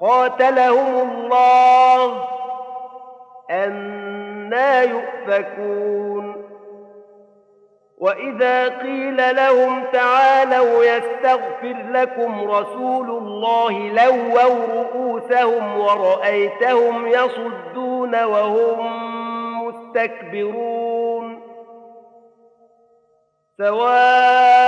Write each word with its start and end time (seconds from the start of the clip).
قاتلهم 0.00 1.10
الله 1.10 2.28
أنا 3.50 4.82
يؤفكون. 4.82 6.44
وإذا 7.98 8.68
قيل 8.68 9.36
لهم 9.36 9.84
تعالوا 9.92 10.84
يستغفر 10.84 11.76
لكم 11.90 12.50
رسول 12.50 13.10
الله 13.10 13.72
لووا 13.72 14.82
رؤوسهم 14.82 15.80
ورأيتهم 15.80 17.06
يصدون 17.06 18.24
وهم 18.24 18.78
مستكبرون. 19.66 21.40
سواء 23.58 24.67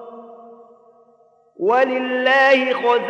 ولله 1.61 2.73
خزائن 2.73 3.03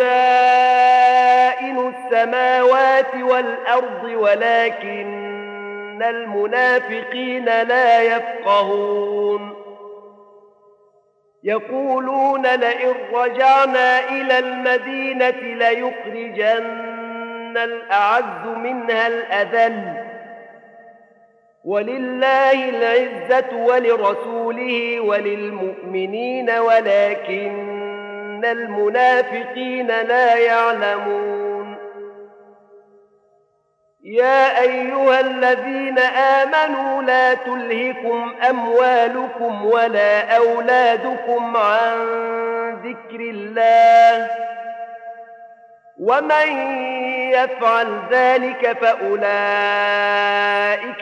السماوات 1.96 3.16
والأرض 3.16 4.04
ولكن 4.04 6.04
المنافقين 6.04 7.46
لا 7.46 8.02
يفقهون. 8.02 9.56
يقولون 11.44 12.48
لئن 12.48 12.94
رجعنا 13.14 14.10
إلى 14.10 14.40
المدينة 14.40 15.30
ليخرجن 15.70 17.58
الأعز 17.58 18.58
منها 18.58 19.08
الأذل. 19.08 20.12
ولله 21.66 22.70
العزة 22.70 23.58
ولرسوله 23.58 25.00
وللمؤمنين 25.00 26.50
ولكن 26.50 27.82
المنافقين 28.46 29.88
لا 29.88 30.36
يعلمون 30.38 31.78
يا 34.04 34.62
أيها 34.62 35.20
الذين 35.20 36.00
آمنوا 36.00 37.02
لا 37.04 37.34
تلهكم 37.34 38.36
أموالكم 38.50 39.66
ولا 39.66 40.38
أولادكم 40.38 41.58
عن 41.58 41.98
ذكر 42.84 43.20
الله 43.20 44.30
ومن 46.00 46.48
يفعل 47.32 48.00
ذلك 48.12 48.78
فأولئك 48.82 49.22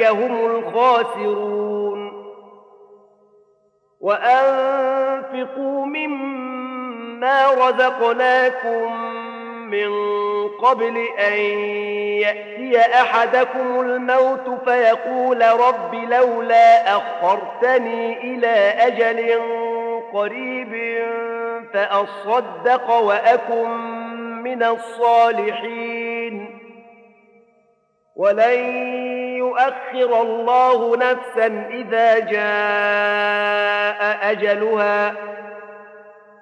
هم 0.04 0.46
الخاسرون 0.46 2.10
وأنفقوا 4.00 5.86
مما 5.86 6.59
رزقناكم 7.24 8.94
من 9.70 9.90
قبل 10.48 10.98
أن 11.20 11.34
يأتي 12.22 12.80
أحدكم 12.80 13.80
الموت 13.80 14.70
فيقول 14.70 15.42
رب 15.42 15.96
لولا 15.96 16.98
أخرتني 16.98 18.18
إلى 18.18 18.74
أجل 18.78 19.40
قريب 20.14 21.04
فأصدق 21.74 22.90
وأكن 22.92 23.70
من 24.44 24.64
الصالحين. 24.64 26.60
ولن 28.16 28.60
يؤخر 29.38 30.22
الله 30.22 30.98
نفسا 30.98 31.68
إذا 31.72 32.20
جاء 32.20 34.00
أجلها. 34.32 35.14